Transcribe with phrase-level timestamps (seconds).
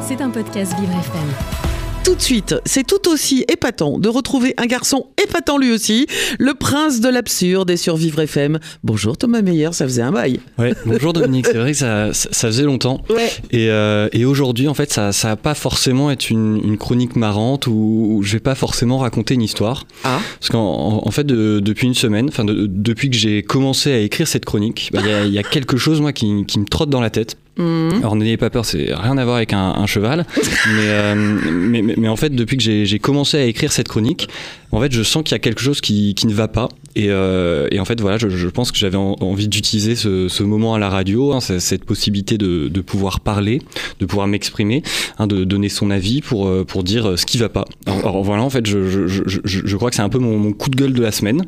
[0.00, 1.58] C'est un podcast Vivre FM
[2.04, 6.06] tout de suite, c'est tout aussi épatant de retrouver un garçon épatant lui aussi,
[6.38, 8.58] le prince de l'absurde et Survivre FM.
[8.82, 10.40] Bonjour Thomas Meyer, ça faisait un bail.
[10.58, 13.02] Ouais, bonjour Dominique, c'est vrai que ça, ça, faisait longtemps.
[13.10, 13.30] Ouais.
[13.50, 17.14] Et, euh, et aujourd'hui, en fait, ça, ça va pas forcément être une, une chronique
[17.14, 19.84] marrante ou je vais pas forcément raconter une histoire.
[20.04, 20.18] Ah.
[20.40, 23.98] Parce qu'en en fait, de, depuis une semaine, enfin, de, depuis que j'ai commencé à
[23.98, 26.64] écrire cette chronique, bah, il bah, y, y, a quelque chose, moi, qui, qui me
[26.64, 27.36] trotte dans la tête.
[27.58, 27.88] Mmh.
[27.98, 30.42] Alors n'ayez pas peur, c'est rien à voir avec un, un cheval, mais,
[30.78, 34.28] euh, mais, mais, mais, en fait depuis que j'ai commencé à écrire cette chronique,
[34.70, 37.10] en fait je sens qu'il y a quelque chose qui, qui ne va pas et,
[37.10, 40.42] euh, et, en fait voilà je, je pense que j'avais en, envie d'utiliser ce, ce,
[40.42, 43.62] moment à la radio, hein, cette possibilité de, de, pouvoir parler,
[44.00, 44.82] de pouvoir m'exprimer,
[45.18, 47.64] hein, de donner son avis pour, euh, pour dire ce qui va pas.
[47.86, 50.52] Alors, alors voilà en fait je, je, je, crois que c'est un peu mon, mon,
[50.52, 51.44] coup de gueule de la semaine.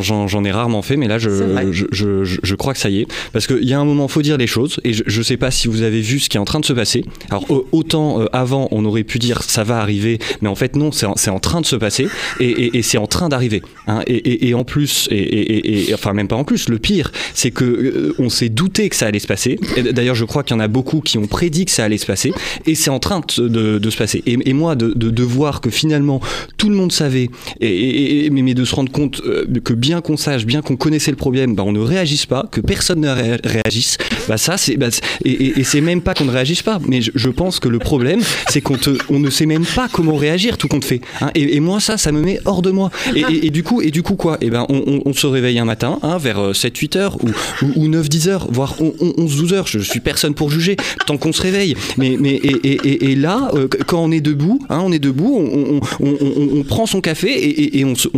[0.00, 1.30] J'en ai rarement fait mais là je,
[1.72, 4.22] je, je, je, crois que ça y est parce qu'il y a un moment faut
[4.22, 6.40] dire les choses et je, je sais pas si vous avez vu ce qui est
[6.40, 7.04] en train de se passer.
[7.30, 10.92] Alors autant euh, avant on aurait pu dire ça va arriver, mais en fait non,
[10.92, 13.62] c'est en, en, train de se passer et, et, et c'est en train d'arriver.
[13.88, 14.02] Hein.
[14.06, 18.14] Et, et, en plus, et, enfin même pas en plus, le pire, c'est que euh,
[18.18, 19.58] on s'est douté que ça allait se passer.
[19.92, 22.06] D'ailleurs, je crois qu'il y en a beaucoup qui ont prédit que ça allait se
[22.06, 22.32] passer
[22.66, 24.22] et c'est en train de, se passer.
[24.26, 26.20] Et, moi, de, voir que finalement
[26.56, 27.28] tout le monde savait,
[27.60, 31.16] et, mais de se rendre compte euh, que bien qu'on sache, bien qu'on connaissait le
[31.16, 34.88] problème, bah, on ne réagisse pas, que personne ne réagisse, bah ça c'est bah,
[35.24, 38.60] et, c'est même pas qu'on ne réagisse pas, mais je, pense que le problème, c'est
[38.60, 38.76] qu'on
[39.10, 41.00] on ne sait même pas comment réagir tout compte fait.
[41.20, 42.90] Hein, et, moi, ça, ça me met hors de moi.
[43.14, 44.38] Et, du coup, et du coup quoi?
[44.40, 47.28] Et ben, on, on, on, se réveille un matin, hein, vers 7-8 euh, heures ou,
[47.62, 49.66] ou, ou 9-10 heures, voire 11-12 heures.
[49.66, 51.74] Je suis personne pour juger, tant qu'on se réveille.
[51.96, 56.86] Mais, mais et, là, euh, quand on est debout, hein, on est debout, on, prend
[56.86, 58.08] son café et, on, se,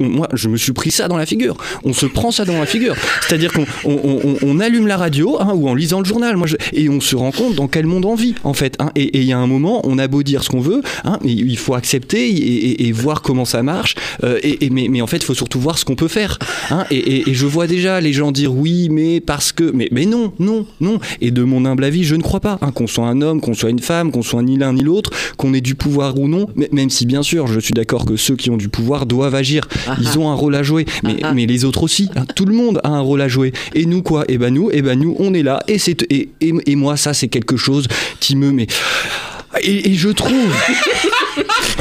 [0.00, 1.56] moi, je me suis pris ça dans la figure.
[1.84, 2.96] On se prend ça dans la figure.
[3.22, 6.36] C'est-à-dire qu'on allume la radio hein, ou en lisant le journal.
[6.36, 8.76] Moi, et on se rend compte dans quel monde on vit en fait.
[8.96, 10.82] Et il y a un moment, on a beau dire ce qu'on veut,
[11.24, 13.94] il faut accepter et, et, et, voir comment ça marche.
[14.24, 16.38] Euh, et, mais, en fait, il faut surtout voir ce qu'on peut faire.
[16.70, 16.84] Hein.
[16.90, 20.66] Et, je vois déjà les gens dire oui, mais parce que, mais, mais non, non,
[20.80, 20.98] non.
[21.20, 23.54] Et de mon humble avis, je ne crois pas hein, qu'on soit un homme, qu'on
[23.54, 26.46] soit une femme, qu'on soit ni l'un ni l'autre, qu'on ait du pouvoir ou non.
[26.54, 29.34] Mais, même si bien sûr, je suis d'accord que ceux qui ont du pouvoir doivent
[29.34, 29.68] agir.
[30.00, 32.08] Ils ont un rôle à jouer, mais, mais les autres aussi.
[32.14, 32.24] Hein.
[32.36, 33.52] Tout le monde a un rôle à jouer.
[33.74, 34.24] Et nous quoi?
[34.28, 35.60] Et ben nous, et ben nous, on est là.
[35.66, 37.88] Et c'est et, et, et moi, ça, c'est quelque chose
[38.20, 38.66] qui me met.
[39.62, 40.54] Et, et je trouve.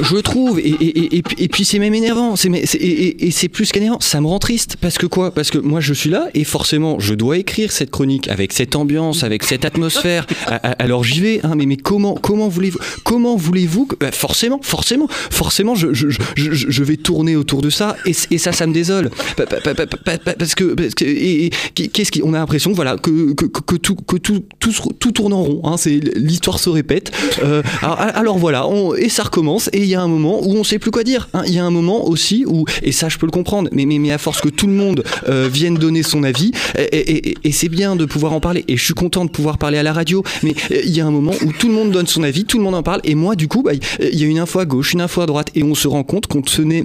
[0.01, 3.99] je trouve, et, et, et, et puis c'est même énervant, c'est, et, c'est plus qu'énervant,
[3.99, 5.31] ça me rend triste, parce que quoi?
[5.31, 8.75] Parce que moi je suis là, et forcément je dois écrire cette chronique avec cette
[8.75, 10.25] ambiance, avec cette atmosphère,
[10.79, 15.07] alors j'y vais, hein, mais, mais comment, comment voulez-vous, comment voulez-vous que, bah forcément, forcément,
[15.09, 19.09] forcément je, je, je, je, vais tourner autour de ça, et, ça, ça me désole,
[19.35, 23.95] parce que, parce que et, qu'est-ce qui, on a l'impression voilà, que, que, que, tout,
[23.95, 27.11] que tout, tout, tout tourne en rond, hein, c'est, l'histoire se répète,
[27.43, 30.55] euh, alors, alors, voilà, on, et ça recommence, et il y a un moment où
[30.55, 31.29] on sait plus quoi dire.
[31.33, 31.43] Hein.
[31.47, 34.11] Il y a un moment aussi où, et ça je peux le comprendre, mais, mais,
[34.11, 37.69] à force que tout le monde euh, vienne donner son avis, et, et, et c'est
[37.69, 40.23] bien de pouvoir en parler, et je suis content de pouvoir parler à la radio,
[40.43, 42.63] mais il y a un moment où tout le monde donne son avis, tout le
[42.63, 44.93] monde en parle, et moi du coup, bah, il y a une info à gauche,
[44.93, 46.41] une info à droite, et on se rend compte qu'on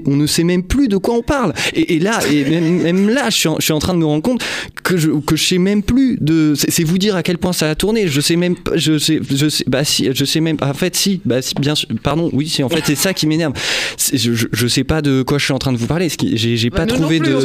[0.06, 1.52] on ne sait même plus de quoi on parle.
[1.74, 3.98] Et, et là, et même, même là, je suis, en, je suis, en, train de
[3.98, 4.42] me rendre compte
[4.82, 6.54] que je, que je sais même plus de.
[6.56, 8.08] C'est vous dire à quel point ça a tourné.
[8.08, 10.56] Je sais même, je sais, je sais, bah si, je sais même.
[10.62, 13.26] En fait, si, bah si, bien sûr, pardon, oui, c'est en fait c'est ça qui
[13.26, 13.52] m'énerve.
[14.12, 16.08] Je, je, je, sais pas de quoi je suis en train de vous parler.
[16.34, 17.40] J'ai pas bah, trouvé plus, de.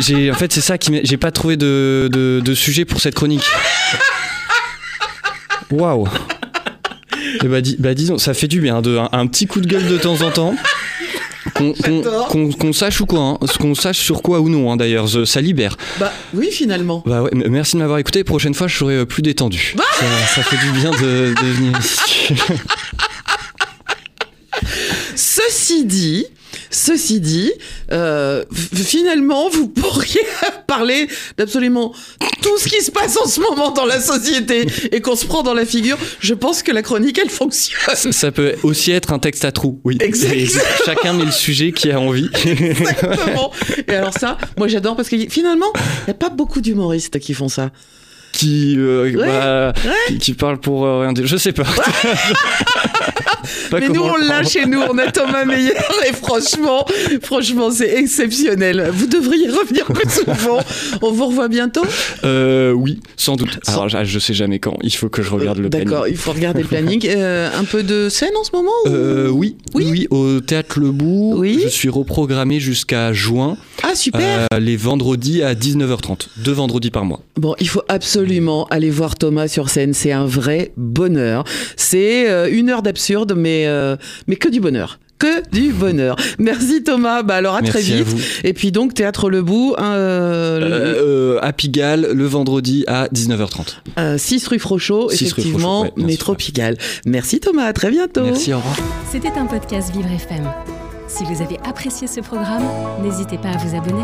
[0.00, 3.14] j'ai en fait, c'est ça qui j'ai pas trouvé de, de, de, sujet pour cette
[3.14, 3.44] chronique.
[5.70, 6.06] Waouh.
[7.44, 9.66] Et bah, dis, bah, disons, ça fait du bien de un, un petit coup de
[9.66, 10.54] gueule de temps en temps.
[11.54, 15.08] Qu'on qu qu sache ou quoi, hein, qu'on sache sur quoi ou non, hein, d'ailleurs,
[15.26, 15.76] ça libère.
[15.98, 17.02] Bah oui, finalement.
[17.06, 18.24] Bah ouais, merci de m'avoir écouté.
[18.24, 19.74] Prochaine fois, je serai plus détendu.
[19.76, 20.04] Bah ça,
[20.34, 22.34] ça, fait du bien de, de venir ici.
[25.14, 26.26] Ceci dit,
[26.76, 27.50] Ceci dit,
[27.90, 30.20] euh, finalement, vous pourriez
[30.66, 31.94] parler d'absolument
[32.42, 35.42] tout ce qui se passe en ce moment dans la société et qu'on se prend
[35.42, 35.96] dans la figure.
[36.20, 37.96] Je pense que la chronique, elle fonctionne.
[37.96, 39.96] Ça, ça peut aussi être un texte à trous, oui.
[40.00, 40.60] Exactement.
[40.84, 42.28] Chacun met le sujet qui a envie.
[42.44, 43.52] Exactement.
[43.88, 47.32] Et alors ça, moi j'adore parce que finalement, il n'y a pas beaucoup d'humoristes qui
[47.32, 47.70] font ça
[48.36, 49.92] qui, euh, ouais, bah, ouais.
[50.08, 51.26] qui, qui parle pour euh, rien dire.
[51.26, 51.64] Je sais pas.
[53.72, 55.72] Mais nous, on l'a chez nous, on a Thomas Meyer
[56.08, 56.84] et franchement,
[57.22, 58.90] franchement, c'est exceptionnel.
[58.92, 60.60] Vous devriez revenir plus souvent.
[61.02, 61.84] On vous revoit bientôt?
[62.24, 63.58] Euh, oui, sans doute.
[63.62, 64.76] Sans- Alors, je, sais jamais quand.
[64.82, 65.88] Il faut que je regarde le planning.
[65.88, 67.06] D'accord, il faut regarder le planning.
[67.16, 70.06] Euh, un peu de scène en ce moment ou- Euh, oui, Oui.
[70.10, 71.34] au théâtre Le Bout.
[71.36, 71.60] Oui.
[71.62, 74.46] Je suis reprogrammé jusqu'à juin, Ah, super.
[74.58, 76.28] les vendredis à 19h30.
[76.36, 77.20] Deux vendredis par mois.
[77.36, 79.94] Bon, il faut absolument aller voir Thomas sur scène.
[79.94, 81.44] C'est un vrai bonheur.
[81.76, 84.98] C'est une heure d'absurde, mais, euh, mais que du bonheur.
[85.18, 86.16] Que du bonheur.
[86.38, 87.22] Merci Thomas.
[87.22, 88.06] Bah alors à très Merci vite.
[88.06, 88.18] vous.
[88.44, 90.94] Et puis donc Théâtre Le Bout, euh, Euh,
[91.36, 93.76] euh, à Pigalle, le vendredi à 19h30.
[93.98, 96.36] euh, 6 rue Frochot, 6 rue effectivement, Frochot, ouais, bien métro sûr.
[96.36, 96.76] Pigalle.
[97.06, 98.24] Merci Thomas, à très bientôt.
[98.24, 98.76] Merci, au revoir.
[99.10, 100.44] C'était un podcast Vivre FM.
[101.08, 102.64] Si vous avez apprécié ce programme,
[103.02, 104.02] n'hésitez pas à vous abonner.